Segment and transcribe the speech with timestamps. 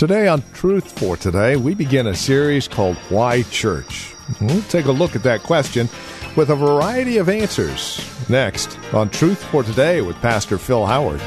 [0.00, 4.14] Today on Truth for Today, we begin a series called Why Church?
[4.40, 5.90] We'll take a look at that question
[6.36, 8.00] with a variety of answers.
[8.26, 11.20] Next on Truth for Today with Pastor Phil Howard.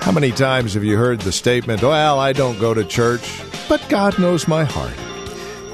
[0.00, 3.86] How many times have you heard the statement, Well, I don't go to church, but
[3.90, 5.07] God knows my heart?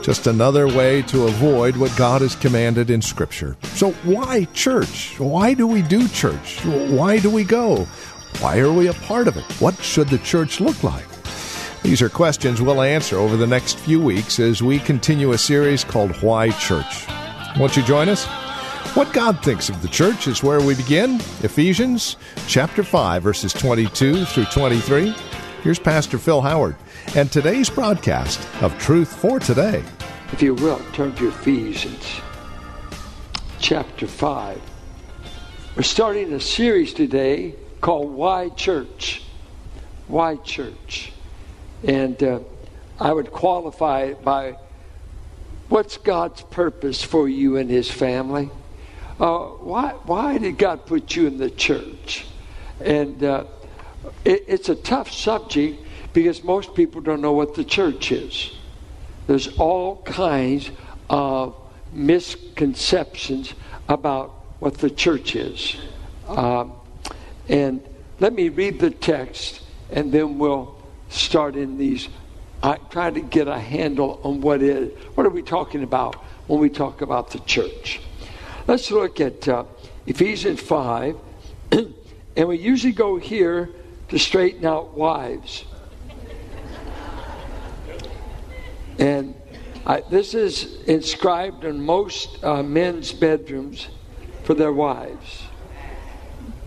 [0.05, 3.57] Just another way to avoid what God has commanded in Scripture.
[3.69, 5.19] So, why church?
[5.19, 6.63] Why do we do church?
[6.63, 7.87] Why do we go?
[8.38, 9.45] Why are we a part of it?
[9.63, 11.07] What should the church look like?
[11.83, 15.85] These are questions we'll answer over the next few weeks as we continue a series
[15.85, 17.07] called Why Church.
[17.59, 18.27] Won't you join us?
[18.95, 21.15] What God thinks of the church is where we begin.
[21.43, 25.15] Ephesians chapter 5 verses 22 through 23.
[25.63, 26.77] Here's Pastor Phil Howard
[27.15, 29.83] and today's broadcast of Truth for Today.
[30.33, 32.21] If you will, turn to Ephesians
[33.61, 34.61] chapter 5.
[35.77, 39.23] We're starting a series today called Why Church?
[40.09, 41.13] Why Church?
[41.83, 42.41] And uh,
[42.99, 44.57] I would qualify it by
[45.68, 48.51] what's God's purpose for you and His family?
[49.21, 52.27] Uh, why, why did God put you in the church?
[52.80, 53.45] And uh,
[54.24, 55.84] it, it's a tough subject
[56.15, 58.52] because most people don't know what the church is.
[59.26, 60.71] There's all kinds
[61.10, 61.56] of
[61.93, 63.52] misconceptions
[63.88, 65.76] about what the church is.
[66.28, 66.72] Um,
[67.48, 67.82] and
[68.21, 70.81] let me read the text and then we'll
[71.11, 72.09] start in these.
[72.62, 76.15] I try to get a handle on what is what are we talking about
[76.47, 78.00] when we talk about the church.
[78.66, 79.65] Let's look at uh,
[80.06, 81.16] Ephesians 5,
[81.72, 83.71] and we usually go here
[84.09, 85.65] to straighten out wives.
[88.99, 89.34] And
[89.87, 93.88] I, this is inscribed in most uh, men's bedrooms
[94.44, 95.43] for their wives.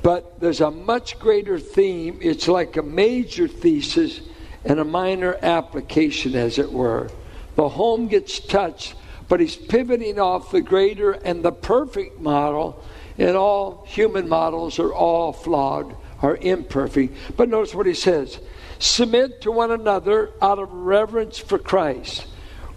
[0.03, 2.19] But there's a much greater theme.
[2.21, 4.21] It's like a major thesis
[4.63, 7.09] and a minor application, as it were.
[7.55, 8.95] The home gets touched,
[9.27, 12.83] but he's pivoting off the greater and the perfect model.
[13.17, 17.17] And all human models are all flawed, are imperfect.
[17.35, 18.39] But notice what he says
[18.79, 22.27] Submit to one another out of reverence for Christ.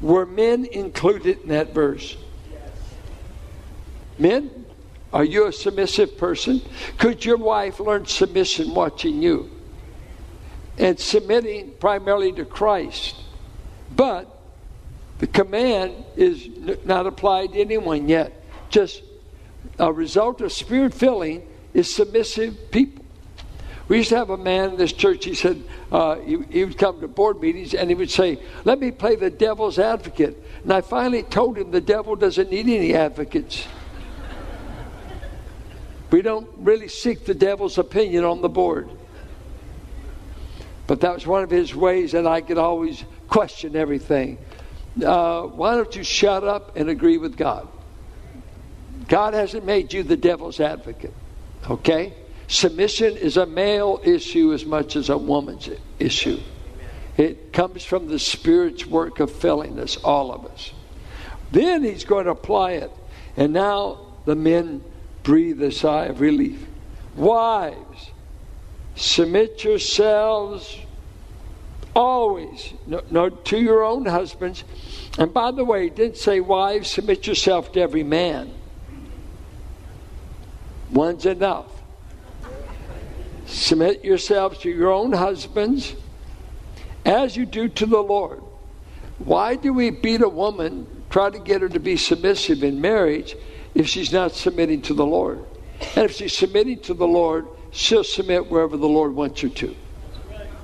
[0.01, 2.17] Were men included in that verse?
[4.19, 4.67] Men,
[5.13, 6.63] are you a submissive person?
[6.99, 9.51] Could your wife learn submission watching you?
[10.79, 13.17] And submitting primarily to Christ.
[13.95, 14.35] But
[15.19, 16.49] the command is
[16.85, 18.45] not applied to anyone yet.
[18.71, 19.03] Just
[19.79, 23.00] a result of spirit filling is submissive people.
[23.91, 26.79] We used to have a man in this church, he said, uh, he, he, would
[26.79, 30.41] come to board meetings and he would say, Let me play the devil's advocate.
[30.63, 33.67] And I finally told him the devil doesn't need any advocates.
[36.13, 38.89] we don't really seek the devil's opinion on the board.
[40.87, 44.39] But that was one of his ways, and I could always question everything.
[45.05, 47.67] Uh, why don't you shut up and agree with God?
[49.09, 51.15] God hasn't made you the devil's advocate.
[51.69, 52.15] Okay?
[52.51, 56.41] Submission is a male issue as much as a woman's issue.
[57.17, 60.73] It comes from the Spirit's work of filling us, all of us.
[61.53, 62.91] Then he's going to apply it.
[63.37, 64.83] And now the men
[65.23, 66.67] breathe a sigh of relief.
[67.15, 68.11] Wives,
[68.97, 70.77] submit yourselves
[71.95, 74.65] always no, no, to your own husbands.
[75.21, 78.53] And by the way, he didn't say, Wives, submit yourself to every man.
[80.91, 81.80] One's enough.
[83.51, 85.97] Submit yourselves to your own husbands
[87.05, 88.41] as you do to the Lord.
[89.19, 93.37] Why do we beat a woman, try to get her to be submissive in marriage
[93.75, 95.45] if she's not submitting to the Lord?
[95.97, 99.75] And if she's submitting to the Lord, she'll submit wherever the Lord wants her to.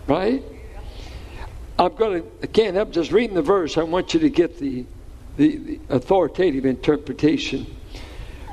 [0.06, 0.44] Right?
[1.78, 3.76] I'm going to, again, I'm just reading the verse.
[3.76, 4.86] I want you to get the,
[5.36, 7.66] the, the authoritative interpretation.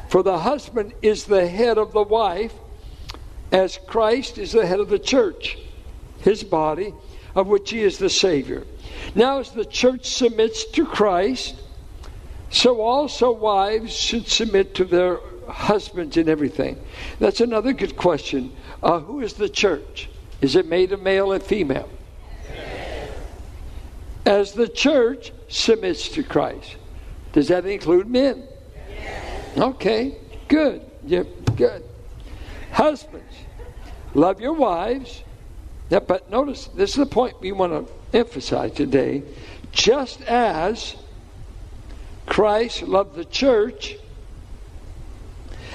[0.10, 2.54] For the husband is the head of the wife,
[3.54, 5.58] as Christ is the head of the church,
[6.20, 6.94] his body,
[7.36, 8.66] of which he is the Savior.
[9.16, 11.56] Now, as the church submits to Christ,
[12.54, 15.20] So also wives should submit to their
[15.50, 16.80] husbands in everything.
[17.20, 18.56] That's another good question.
[18.84, 20.08] Uh, who is the church?
[20.40, 21.90] Is it made of male and female?
[24.24, 26.78] As the church submits to Christ.
[27.34, 28.44] Does that include men?
[29.58, 30.16] Okay,
[30.48, 30.86] good.
[31.08, 31.24] Yeah,
[31.56, 31.84] good.
[32.74, 33.34] Husbands,
[34.14, 35.24] love your wives.
[35.90, 39.22] But notice, this is the point we want to emphasize today.
[39.72, 40.96] Just as
[42.26, 43.96] Christ loved the church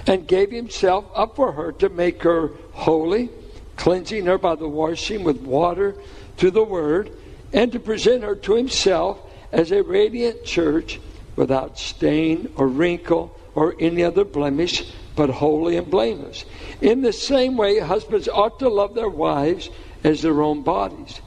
[0.06, 3.30] and gave himself up for her to make her holy,
[3.76, 5.94] cleansing her by the washing with water
[6.36, 7.12] through the word,
[7.52, 9.20] and to present her to himself
[9.52, 10.98] as a radiant church
[11.36, 16.44] without stain or wrinkle or any other blemish, but holy and blameless.
[16.80, 19.68] In the same way, husbands ought to love their wives
[20.04, 21.20] as their own bodies.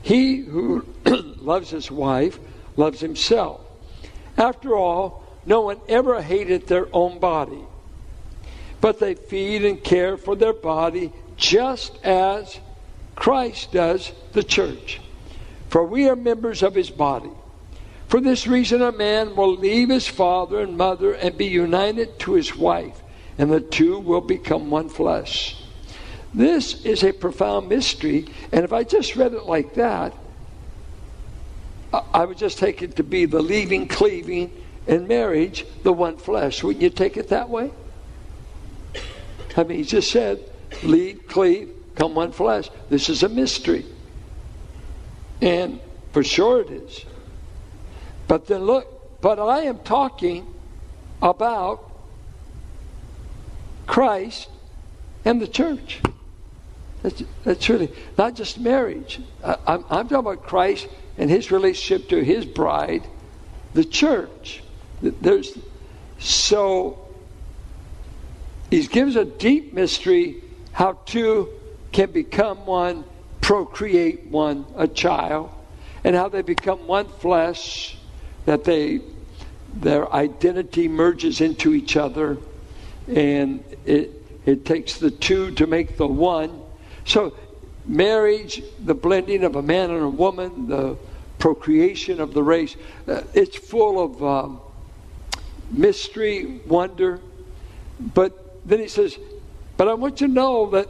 [0.00, 0.86] He who
[1.40, 2.38] loves his wife
[2.76, 3.60] loves himself.
[4.38, 7.64] After all, no one ever hated their own body,
[8.80, 12.60] but they feed and care for their body just as
[13.16, 15.00] Christ does the church.
[15.68, 17.30] For we are members of his body.
[18.06, 22.34] For this reason, a man will leave his father and mother and be united to
[22.34, 23.01] his wife,
[23.38, 25.62] and the two will become one flesh.
[26.34, 30.14] This is a profound mystery, and if I just read it like that,
[31.92, 34.50] I would just take it to be the leaving, cleaving,
[34.86, 36.62] and marriage, the one flesh.
[36.62, 37.70] Wouldn't you take it that way?
[39.56, 40.40] I mean, he just said,
[40.82, 42.70] lead, cleave, come one flesh.
[42.88, 43.84] This is a mystery.
[45.42, 45.80] And
[46.12, 47.04] for sure it is.
[48.26, 50.46] But then look, but I am talking
[51.20, 51.91] about
[53.86, 54.48] Christ
[55.24, 56.00] and the church.
[57.02, 59.20] That's, that's really not just marriage.
[59.44, 60.88] I, I'm, I'm talking about Christ
[61.18, 63.06] and his relationship to his bride,
[63.74, 64.62] the church.
[65.00, 65.58] There's
[66.18, 66.98] so
[68.70, 70.42] he gives a deep mystery
[70.72, 71.48] how two
[71.90, 73.04] can become one,
[73.40, 75.50] procreate one, a child,
[76.04, 77.98] and how they become one flesh,
[78.46, 79.00] that they
[79.74, 82.38] their identity merges into each other,
[83.16, 86.62] and it it takes the two to make the one.
[87.04, 87.36] So
[87.86, 90.96] marriage, the blending of a man and a woman, the
[91.38, 92.76] procreation of the race,
[93.08, 94.60] uh, it's full of um,
[95.70, 97.20] mystery, wonder.
[98.00, 99.18] But then he says,
[99.76, 100.88] but I want you to know that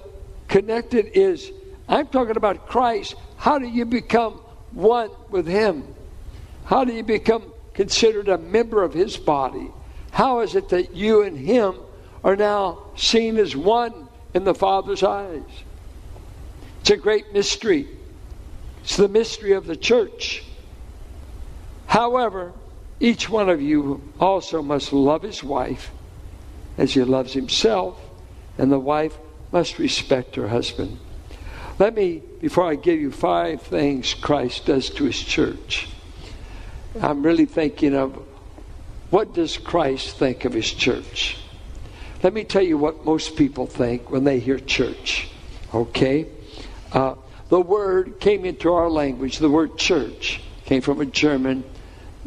[0.48, 1.50] connected is,
[1.88, 3.14] I'm talking about Christ.
[3.36, 4.34] How do you become
[4.72, 5.94] one with Him?
[6.64, 9.70] How do you become considered a member of His body?
[10.10, 11.76] How is it that you and Him
[12.24, 15.42] are now seen as one in the Father's eyes?
[16.80, 17.88] It's a great mystery.
[18.82, 20.44] It's the mystery of the church.
[21.86, 22.52] However,
[22.98, 25.90] each one of you also must love his wife
[26.78, 28.00] as he loves himself,
[28.58, 29.16] and the wife
[29.50, 30.98] must respect her husband.
[31.78, 35.88] Let me, before I give you five things Christ does to his church,
[37.00, 38.14] I'm really thinking of
[39.10, 41.36] what does Christ think of his church?
[42.22, 45.28] Let me tell you what most people think when they hear church.
[45.74, 46.28] Okay?
[46.92, 47.16] Uh,
[47.48, 49.38] the word came into our language.
[49.38, 51.64] The word church came from a German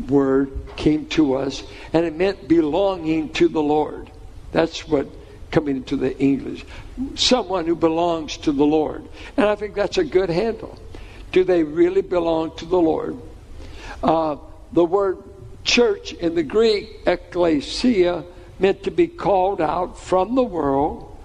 [0.10, 1.64] word, came to us,
[1.94, 4.12] and it meant belonging to the Lord.
[4.52, 5.08] That's what
[5.52, 6.66] coming into the English.
[7.16, 9.08] Someone who belongs to the Lord.
[9.38, 10.78] And I think that's a good handle.
[11.32, 13.18] Do they really belong to the Lord?
[14.04, 14.38] Uh,
[14.74, 15.24] the word
[15.64, 18.26] church in the Greek, ekklesia,
[18.60, 21.16] meant to be called out from the world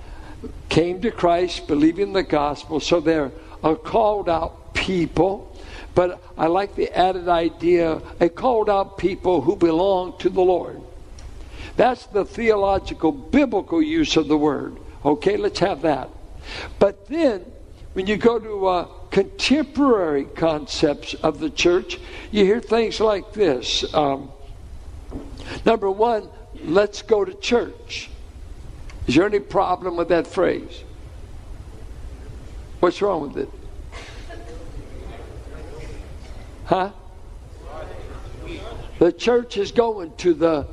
[0.68, 3.32] came to Christ, believing the gospel, so they're
[3.62, 5.56] a called out people.
[5.94, 10.80] But I like the added idea a called out people who belong to the Lord.
[11.76, 14.76] That's the theological, biblical use of the word.
[15.04, 16.08] Okay, let's have that.
[16.78, 17.44] But then,
[17.92, 21.99] when you go to uh, contemporary concepts of the church,
[22.30, 23.92] you hear things like this.
[23.94, 24.30] Um,
[25.64, 26.28] number one,
[26.64, 28.10] let's go to church.
[29.06, 30.84] Is there any problem with that phrase?
[32.80, 33.50] What's wrong with it?
[36.64, 36.92] Huh?
[38.98, 40.68] The church is going to the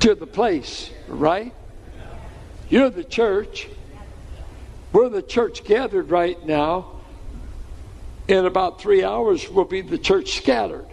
[0.00, 1.52] to the place, right?
[2.68, 3.68] You're the church.
[4.92, 6.92] We're the church gathered right now.
[8.28, 10.86] In about three hours, will be the church scattered.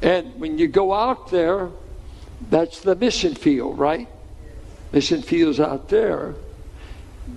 [0.00, 1.70] And when you go out there,
[2.50, 4.08] that's the mission field, right?
[4.92, 6.34] Mission fields out there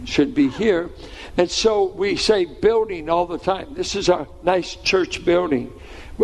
[0.03, 0.89] should be here.
[1.37, 3.73] And so we say building all the time.
[3.73, 5.71] This is our nice church building.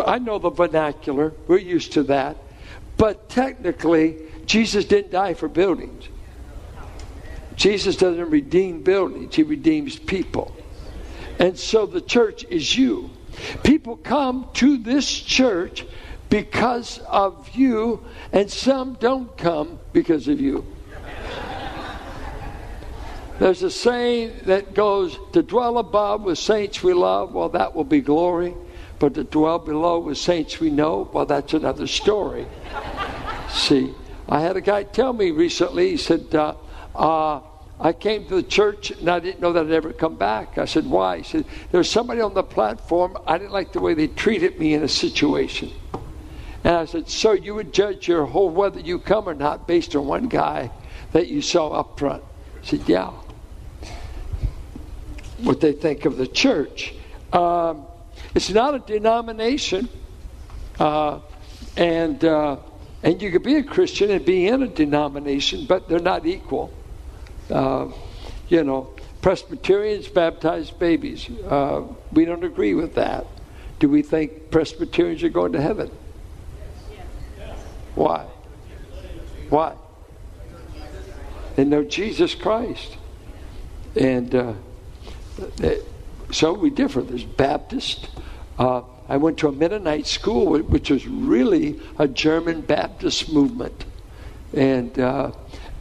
[0.06, 1.34] I know the vernacular.
[1.48, 2.38] We're used to that.
[2.98, 6.08] But technically, Jesus didn't die for buildings.
[7.56, 10.56] Jesus doesn't redeem buildings, he redeems people.
[11.40, 13.10] And so the church is you.
[13.64, 15.86] People come to this church
[16.32, 20.66] because of you, and some don't come because of you.
[23.38, 27.84] There's a saying that goes, To dwell above with saints we love, well, that will
[27.84, 28.56] be glory.
[28.98, 32.48] But to dwell below with saints we know, well, that's another story.
[33.50, 33.94] See,
[34.30, 36.56] I had a guy tell me recently, he said, uh,
[36.96, 37.42] uh,
[37.78, 40.58] I came to the church and I didn't know that I'd ever come back.
[40.58, 41.18] I said, Why?
[41.18, 43.18] He said, There's somebody on the platform.
[43.28, 45.72] I didn't like the way they treated me in a situation.
[46.64, 49.96] And I said, Sir, you would judge your whole whether you come or not based
[49.96, 50.72] on one guy
[51.12, 52.24] that you saw up front.
[52.62, 53.12] He said, Yeah.
[55.40, 56.94] What they think of the church.
[57.34, 57.86] Um,
[58.36, 59.90] it's not a denomination.
[60.80, 61.20] Uh,
[61.78, 62.58] and, uh,
[63.04, 66.72] and you could be a Christian and be in a denomination, but they're not equal.
[67.50, 67.90] Uh,
[68.50, 68.90] you know,
[69.22, 71.30] Presbyterians baptize babies.
[71.30, 73.26] Uh, we don't agree with that.
[73.80, 75.92] Do we think Presbyterians are going to heaven?
[77.96, 78.26] Why?
[79.50, 79.76] Why?
[81.56, 82.98] They know Jesus Christ.
[83.96, 84.54] And uh,
[86.32, 87.02] so we differ.
[87.02, 88.10] There's Baptist.
[88.58, 93.86] Uh, I went to a Mennonite school, which was really a German Baptist movement.
[94.54, 95.32] And uh,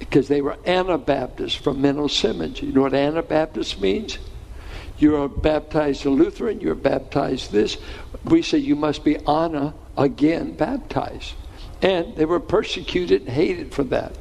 [0.00, 2.60] because they were Anabaptists from Simons.
[2.62, 4.18] You know what Anabaptist means?
[4.98, 7.78] You're baptized a Lutheran, you're baptized this.
[8.24, 11.34] We say you must be Anna again baptized.
[11.82, 14.16] And they were persecuted and hated for that.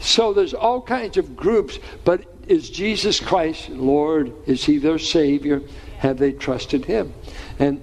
[0.00, 4.32] So there's all kinds of groups, but is Jesus Christ Lord?
[4.46, 5.62] Is He their Savior?
[5.98, 7.14] Have they trusted Him?
[7.58, 7.80] And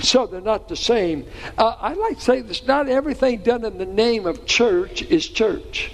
[0.00, 1.26] so they're not the same.
[1.56, 5.28] Uh, I like to say this not everything done in the name of church is
[5.28, 5.92] church.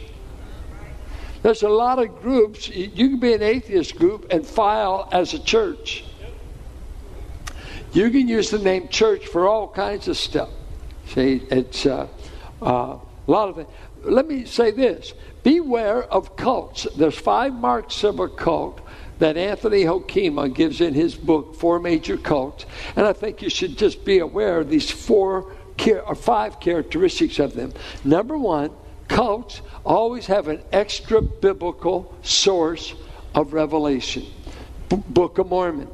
[1.42, 2.68] There's a lot of groups.
[2.68, 6.04] You can be an atheist group and file as a church.
[7.92, 10.50] You can use the name church for all kinds of stuff.
[11.06, 12.08] See, it's uh,
[12.62, 13.68] uh, a lot of it.
[14.02, 15.12] Let me say this
[15.42, 16.86] beware of cults.
[16.96, 18.80] There's five marks of a cult
[19.18, 22.66] that Anthony Hoekema gives in his book, Four Major Cults.
[22.96, 25.52] And I think you should just be aware of these four
[26.06, 27.72] or five characteristics of them.
[28.04, 28.70] Number one,
[29.06, 32.94] cults always have an extra biblical source
[33.34, 34.26] of revelation.
[34.88, 35.88] B- Book of Mormon,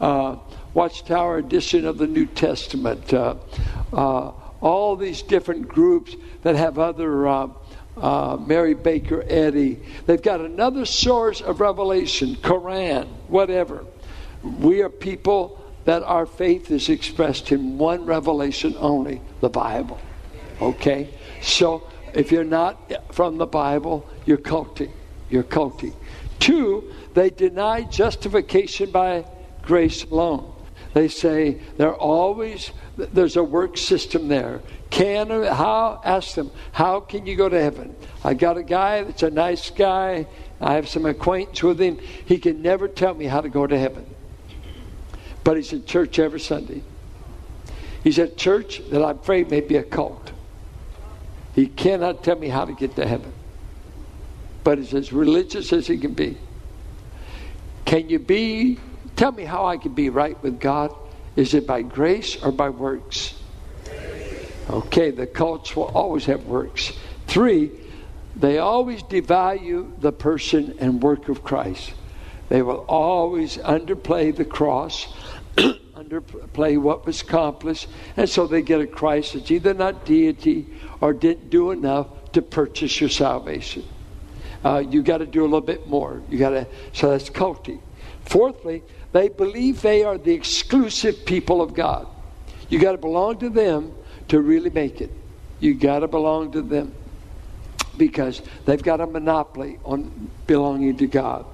[0.00, 0.36] uh,
[0.74, 3.36] Watchtower edition of the New Testament, uh,
[3.92, 7.28] uh, all these different groups that have other.
[7.28, 7.48] Uh,
[7.96, 9.78] uh, Mary Baker Eddy.
[10.06, 13.84] They've got another source of revelation, Quran, whatever.
[14.42, 20.00] We are people that our faith is expressed in one revelation only, the Bible.
[20.60, 21.10] Okay?
[21.42, 24.90] So if you're not from the Bible, you're culty.
[25.28, 25.94] You're culty.
[26.38, 29.24] Two, they deny justification by
[29.62, 30.52] grace alone.
[30.92, 34.60] They say they're always there's a work system there.
[34.90, 37.94] Can how ask them how can you go to heaven?
[38.24, 40.26] I got a guy that's a nice guy.
[40.60, 41.98] I have some acquaintance with him.
[42.26, 44.04] He can never tell me how to go to heaven.
[45.44, 46.82] But he's at church every Sunday.
[48.02, 50.32] He's at church that I'm afraid may be a cult.
[51.54, 53.32] He cannot tell me how to get to heaven.
[54.64, 56.36] But he's as religious as he can be.
[57.84, 58.78] Can you be,
[59.16, 60.94] tell me how I can be right with God?
[61.36, 63.34] Is it by grace or by works?
[64.68, 66.92] Okay, the cults will always have works.
[67.26, 67.70] Three,
[68.36, 71.92] they always devalue the person and work of Christ.
[72.48, 75.06] They will always underplay the cross,
[75.56, 80.66] underplay what was accomplished, and so they get a Christ that's either not deity
[81.00, 83.84] or didn't do enough to purchase your salvation.
[84.64, 86.22] Uh, you got to do a little bit more.
[86.28, 86.66] You got to.
[86.92, 87.80] So that's culty.
[88.26, 92.06] Fourthly, they believe they are the exclusive people of God.
[92.68, 93.92] You got to belong to them
[94.28, 95.10] to really make it.
[95.58, 96.94] You got to belong to them
[97.96, 101.44] because they've got a monopoly on belonging to God.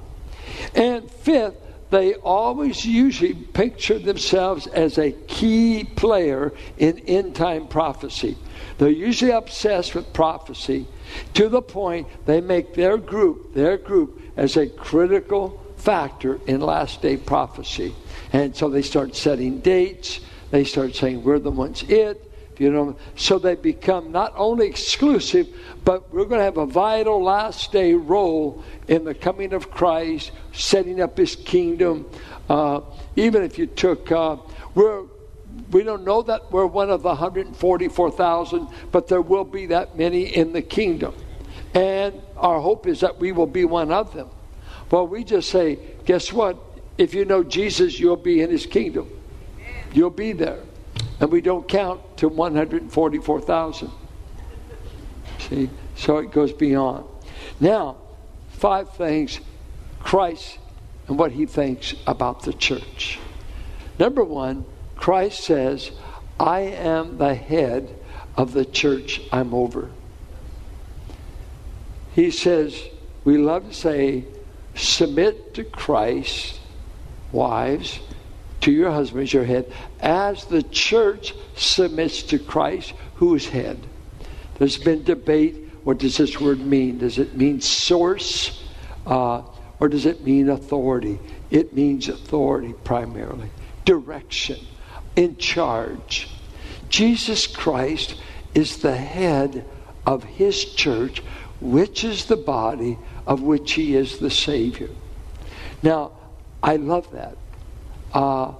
[0.74, 1.56] And fifth,
[1.90, 8.36] they always usually picture themselves as a key player in end time prophecy.
[8.78, 10.86] They're usually obsessed with prophecy
[11.34, 17.00] to the point they make their group, their group, as a critical factor in last
[17.00, 17.94] day prophecy.
[18.32, 20.18] And so they start setting dates.
[20.50, 22.22] They start saying, we're the ones it.
[22.58, 25.46] You know, so they become not only exclusive,
[25.84, 30.32] but we're going to have a vital last day role in the coming of Christ,
[30.52, 32.10] setting up His kingdom.
[32.48, 32.80] Uh,
[33.14, 34.38] even if you took, uh,
[34.74, 35.04] we're
[35.70, 40.24] we don't know that we're one of the 144,000, but there will be that many
[40.24, 41.14] in the kingdom.
[41.74, 44.28] And our hope is that we will be one of them.
[44.90, 46.58] Well, we just say, guess what?
[46.98, 49.10] If you know Jesus, you'll be in his kingdom.
[49.92, 50.60] You'll be there.
[51.20, 53.90] And we don't count to 144,000.
[55.38, 55.70] See?
[55.96, 57.04] So it goes beyond.
[57.60, 57.96] Now,
[58.50, 59.40] five things
[60.00, 60.58] Christ
[61.08, 63.18] and what he thinks about the church.
[63.98, 64.64] Number one,
[64.94, 65.90] Christ says,
[66.38, 67.94] I am the head
[68.36, 69.90] of the church I'm over.
[72.14, 72.80] He says,
[73.24, 74.24] we love to say,
[74.76, 76.60] submit to Christ,
[77.32, 78.00] wives,
[78.60, 83.78] to your husbands, your head, as the church submits to Christ, who is head.
[84.58, 85.70] There's been debate.
[85.84, 86.98] What does this word mean?
[86.98, 88.64] Does it mean source
[89.06, 89.42] uh,
[89.78, 91.18] or does it mean authority?
[91.50, 93.50] It means authority primarily,
[93.84, 94.58] direction,
[95.14, 96.28] in charge.
[96.88, 98.20] Jesus Christ
[98.54, 99.64] is the head
[100.06, 101.20] of his church,
[101.60, 104.90] which is the body of which he is the Savior.
[105.82, 106.12] Now,
[106.62, 107.36] I love that.
[108.12, 108.54] Uh,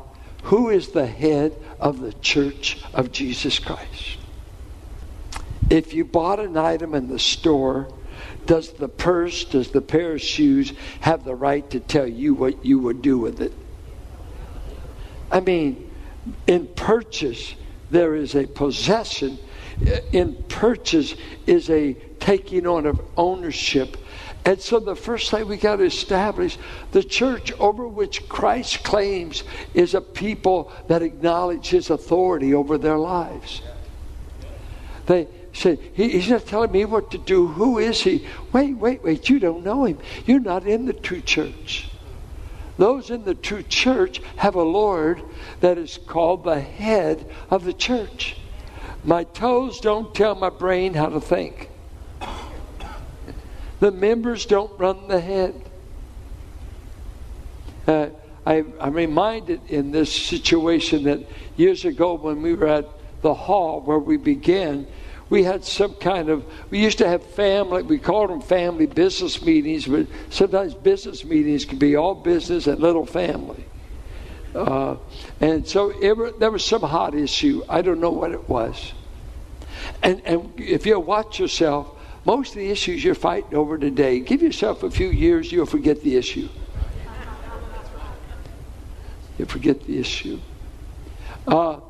[0.45, 4.19] who is the head of the church of Jesus Christ?
[5.71, 7.89] If you bought an item in the store,
[8.47, 12.65] does the purse, does the pair of shoes have the right to tell you what
[12.65, 13.53] you would do with it?
[15.31, 15.91] I mean,
[16.47, 17.55] in purchase,
[17.91, 19.39] there is a possession.
[20.13, 21.15] In purchase
[21.47, 23.97] is a taking on of ownership.
[24.47, 26.57] And so the first thing we got to establish
[26.93, 29.43] the church over which Christ claims
[29.75, 33.61] is a people that acknowledge his authority over their lives.
[35.07, 37.49] They say, he, He's not telling me what to do.
[37.49, 38.25] Who is he?
[38.53, 39.29] Wait, wait, wait.
[39.29, 39.99] You don't know him.
[40.27, 41.91] You're not in the true church.
[42.79, 45.23] Those in the true church have a Lord
[45.59, 48.37] that is called the head of the church.
[49.03, 51.71] My toes don't tell my brain how to think.
[53.81, 55.55] The members don't run the head.
[57.87, 58.09] Uh,
[58.45, 61.21] I, I'm reminded in this situation that
[61.57, 62.89] years ago when we were at
[63.23, 64.87] the hall where we began,
[65.29, 69.43] we had some kind of we used to have family we called them family business
[69.43, 73.65] meetings but sometimes business meetings can be all business and little family.
[74.55, 74.97] Uh,
[75.41, 77.63] and so it, there was some hot issue.
[77.69, 78.93] I don't know what it was.
[80.03, 81.96] And and if you watch yourself
[82.27, 86.03] most of the issues you're fighting over today give yourself a few years you'll forget
[86.03, 86.49] the issue
[89.39, 90.39] you'll forget the issue
[91.47, 91.81] uh,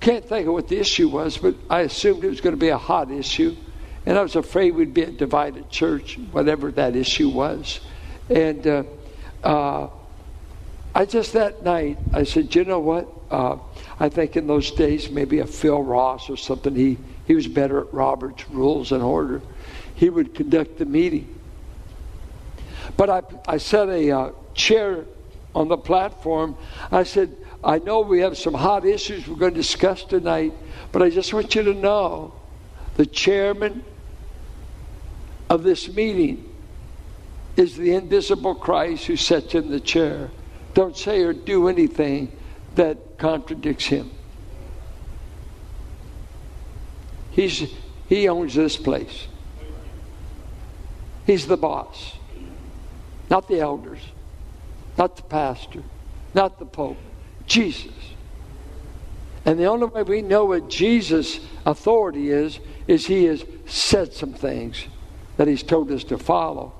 [0.00, 2.68] can't think of what the issue was, but I assumed it was going to be
[2.68, 3.56] a hot issue.
[4.06, 7.80] And I was afraid we'd be a divided church, whatever that issue was.
[8.30, 8.84] And uh,
[9.44, 9.90] uh,
[10.94, 13.08] I just that night, I said, you know what?
[13.30, 13.58] Uh,
[13.98, 17.80] I think in those days, maybe a Phil Ross or something, he, he was better
[17.80, 19.42] at Robert's rules and order.
[20.00, 21.28] He would conduct the meeting.
[22.96, 25.04] But I, I set a uh, chair
[25.54, 26.56] on the platform.
[26.90, 30.54] I said, I know we have some hot issues we're going to discuss tonight,
[30.90, 32.32] but I just want you to know
[32.96, 33.84] the chairman
[35.50, 36.50] of this meeting
[37.58, 40.30] is the invisible Christ who sits in the chair.
[40.72, 42.32] Don't say or do anything
[42.74, 44.10] that contradicts him.
[47.32, 47.70] He's,
[48.08, 49.26] he owns this place.
[51.30, 52.16] He's the boss,
[53.30, 54.00] not the elders,
[54.98, 55.84] not the pastor,
[56.34, 56.96] not the pope.
[57.46, 57.92] Jesus.
[59.44, 64.32] And the only way we know what Jesus' authority is, is he has said some
[64.34, 64.88] things
[65.36, 66.72] that he's told us to follow.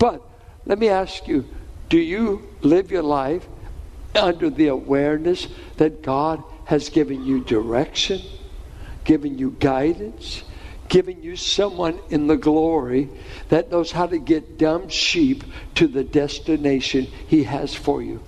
[0.00, 0.20] But
[0.66, 1.44] let me ask you
[1.88, 3.46] do you live your life
[4.16, 8.20] under the awareness that God has given you direction,
[9.04, 10.42] given you guidance,
[10.92, 13.08] given you someone in the glory
[13.48, 15.42] that knows how to get dumb sheep
[15.74, 18.22] to the destination he has for you?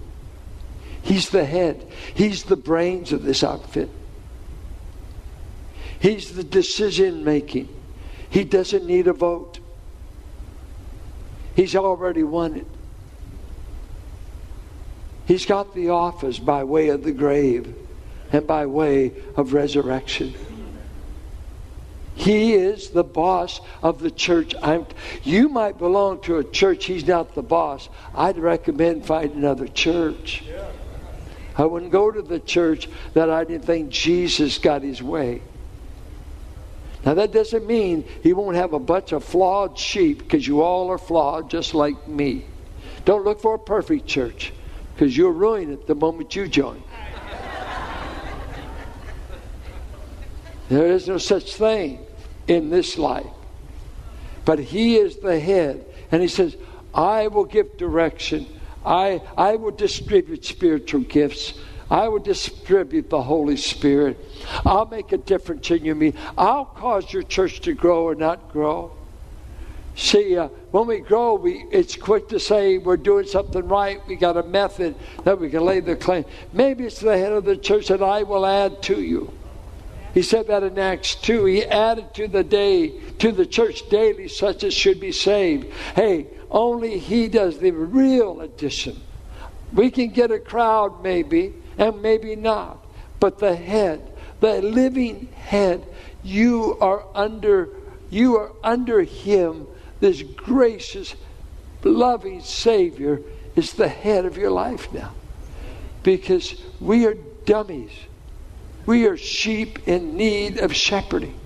[1.03, 3.91] He's the head, He's the brains of this outfit.
[6.01, 7.69] He's the decision making.
[8.31, 9.59] He doesn't need a vote.
[11.55, 12.67] He's already won it.
[15.27, 17.75] He's got the office by way of the grave
[18.33, 20.33] and by way of resurrection.
[22.15, 24.55] He is the boss of the church.
[24.63, 24.87] I'm,
[25.25, 27.89] you might belong to a church, he's not the boss.
[28.15, 30.45] I'd recommend find another church.
[31.57, 35.43] I wouldn't go to the church that I didn't think Jesus got his way.
[37.05, 40.91] Now, that doesn't mean he won't have a bunch of flawed sheep because you all
[40.91, 42.47] are flawed just like me.
[43.05, 44.53] Don't look for a perfect church
[44.95, 46.83] because you'll ruin it the moment you join.
[50.71, 52.04] There is no such thing
[52.47, 53.27] in this life.
[54.45, 55.85] But He is the head.
[56.13, 56.57] And He says,
[56.95, 58.47] I will give direction.
[58.85, 61.55] I, I will distribute spiritual gifts.
[61.91, 64.19] I will distribute the Holy Spirit.
[64.65, 65.95] I'll make a difference in you.
[65.95, 66.21] meeting.
[66.37, 68.93] I'll cause your church to grow or not grow.
[69.97, 74.01] See, uh, when we grow, we, it's quick to say we're doing something right.
[74.09, 76.25] We got a method that we can lay the claim.
[76.53, 79.33] Maybe it's the head of the church that I will add to you.
[80.15, 81.45] He said that in Acts 2.
[81.45, 85.73] He added to the day, to the church daily, such as should be saved.
[85.97, 89.01] Hey, only He does the real addition.
[89.73, 92.87] We can get a crowd, maybe, and maybe not.
[93.19, 95.85] But the head, the living head,
[96.23, 97.71] you are under,
[98.09, 99.67] you are under Him
[99.99, 101.17] this gracious,
[101.83, 103.21] loving Savior
[103.57, 105.13] is the head of your life now.
[106.03, 107.15] Because we are
[107.47, 107.91] dummies.
[108.87, 111.39] We are sheep in need of shepherding.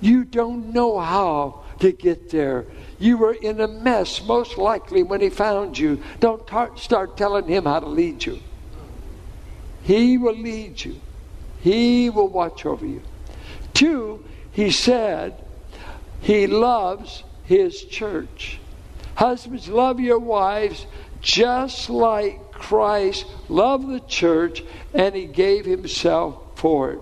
[0.00, 2.66] You don't know how to get there.
[2.98, 6.02] You were in a mess, most likely, when He found you.
[6.20, 8.40] Don't tar- start telling Him how to lead you.
[9.82, 11.00] He will lead you,
[11.60, 13.02] He will watch over you.
[13.72, 15.42] Two, He said,
[16.20, 18.60] He loves his church.
[19.14, 20.86] Husbands, love your wives
[21.22, 27.00] just like Christ loved the church and he gave himself for it.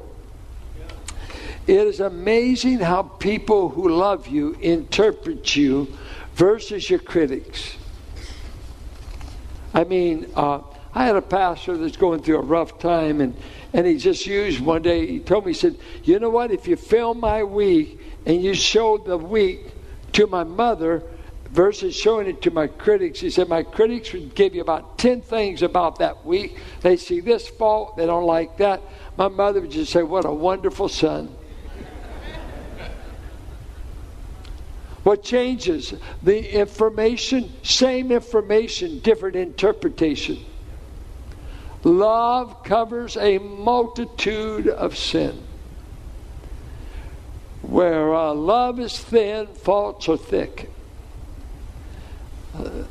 [1.67, 5.89] It is amazing how people who love you interpret you
[6.35, 7.77] versus your critics.
[9.75, 10.61] I mean, uh,
[10.95, 13.37] I had a pastor that's going through a rough time, and,
[13.73, 16.53] and he just used one day, he told me, he said, You know what?
[16.53, 19.73] If you film my week and you show the week
[20.13, 21.03] to my mother
[21.51, 23.21] versus showing it to my critics.
[23.21, 26.59] He said, My critics would give you about 10 things about that week.
[26.81, 28.83] They see this fault, they don't like that.
[29.17, 31.35] My mother would just say, What a wonderful son.
[35.07, 35.95] What changes?
[36.25, 40.45] The information, same information, different interpretation.
[41.85, 45.41] Love covers a multitude of sin.
[47.63, 50.71] Where uh, love is thin, faults are thick.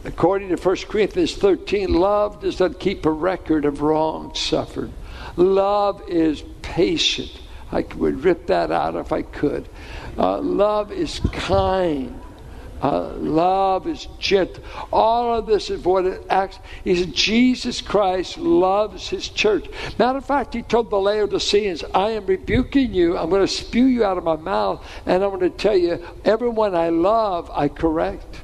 [0.03, 4.91] According to 1 Corinthians 13, love does not keep a record of wrongs suffered.
[5.35, 7.31] Love is patient.
[7.71, 9.67] I would rip that out if I could.
[10.17, 12.21] Uh, love is kind.
[12.81, 14.63] Uh, love is gentle.
[14.93, 16.59] All of this is what it acts.
[16.83, 19.65] He said, Jesus Christ loves his church.
[19.97, 23.17] Matter of fact, he told the Laodiceans, I am rebuking you.
[23.17, 24.85] I'm going to spew you out of my mouth.
[25.05, 28.41] And I'm going to tell you, everyone I love, I correct.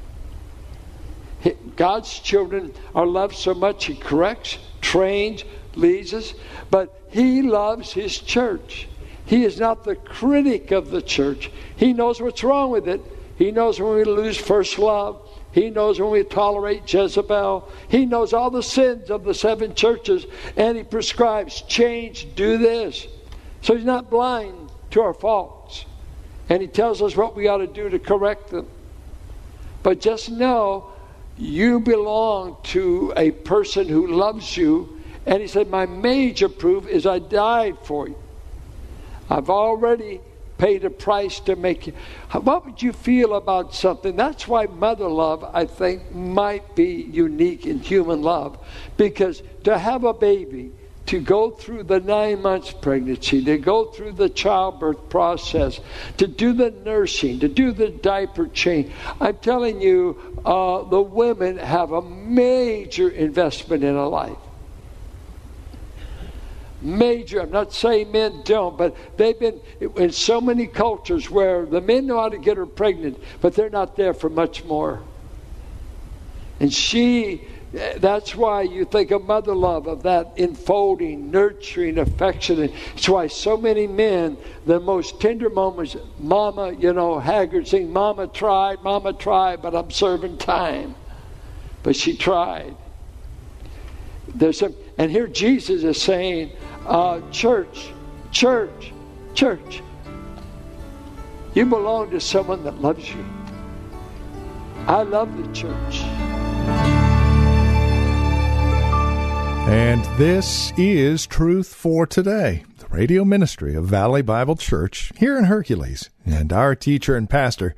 [1.76, 6.34] God's children are loved so much, he corrects, trains, leads us.
[6.70, 8.88] But he loves his church.
[9.24, 11.50] He is not the critic of the church.
[11.76, 13.00] He knows what's wrong with it
[13.42, 15.20] he knows when we lose first love.
[15.50, 17.68] He knows when we tolerate Jezebel.
[17.88, 23.06] He knows all the sins of the seven churches, and He prescribes change, do this.
[23.60, 25.84] So He's not blind to our faults.
[26.48, 28.68] And He tells us what we ought to do to correct them.
[29.82, 30.91] But just know
[31.38, 35.00] you belong to a person who loves you.
[35.26, 38.16] And He said, My major proof is I died for you.
[39.30, 40.20] I've already
[40.58, 41.92] paid a price to make you.
[42.30, 44.14] What would you feel about something?
[44.14, 48.58] That's why mother love, I think, might be unique in human love.
[48.96, 50.70] Because to have a baby,
[51.12, 55.78] to go through the nine months pregnancy, to go through the childbirth process,
[56.16, 58.90] to do the nursing, to do the diaper change.
[59.20, 64.38] I'm telling you, uh, the women have a major investment in a life
[66.80, 67.42] major.
[67.42, 69.60] I'm not saying men don't, but they've been
[69.96, 73.70] in so many cultures where the men know how to get her pregnant, but they're
[73.70, 75.02] not there for much more.
[76.58, 82.70] And she, that's why you think of mother love, of that enfolding, nurturing, affection.
[82.94, 88.26] It's why so many men, the most tender moments, Mama, you know, Haggard saying, Mama
[88.26, 90.94] tried, Mama tried, but I'm serving time.
[91.82, 92.76] But she tried.
[94.34, 96.52] There's some, and here Jesus is saying,
[96.86, 97.90] uh, church,
[98.32, 98.92] church,
[99.34, 99.82] church.
[101.54, 103.24] You belong to someone that loves you.
[104.86, 106.21] I love the church.
[109.64, 115.44] And this is Truth for Today, the radio ministry of Valley Bible Church here in
[115.44, 117.76] Hercules, and our teacher and pastor,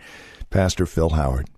[0.49, 1.49] Pastor Phil Howard.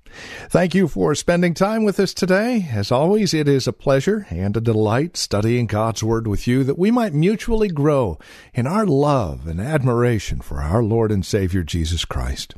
[0.48, 2.68] Thank you for spending time with us today.
[2.72, 6.78] As always, it is a pleasure and a delight studying God's Word with you that
[6.78, 8.18] we might mutually grow
[8.52, 12.54] in our love and admiration for our Lord and Savior Jesus Christ.